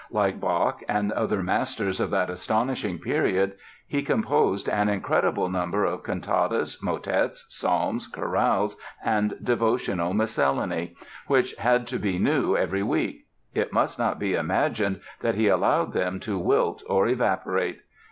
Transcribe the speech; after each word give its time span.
Like 0.09 0.39
Bach 0.39 0.83
and 0.89 1.11
other 1.11 1.43
masters 1.43 1.99
of 1.99 2.09
that 2.09 2.31
astonishing 2.31 2.97
period, 2.97 3.53
he 3.85 4.01
composed 4.01 4.67
an 4.67 4.89
incredible 4.89 5.47
number 5.47 5.85
of 5.85 6.01
cantatas, 6.03 6.81
motets, 6.81 7.45
psalms, 7.49 8.07
chorales 8.07 8.75
and 9.05 9.35
devotional 9.43 10.15
miscellany, 10.15 10.95
which 11.27 11.53
had 11.57 11.85
to 11.85 11.99
be 11.99 12.17
new 12.17 12.57
every 12.57 12.81
week. 12.81 13.27
It 13.53 13.71
must 13.73 13.99
not 13.99 14.17
be 14.17 14.33
imagined 14.33 15.01
that 15.19 15.35
he 15.35 15.47
allowed 15.47 15.93
them 15.93 16.19
to 16.21 16.35
wilt 16.39 16.81
or 16.89 17.07
evaporate. 17.07 17.81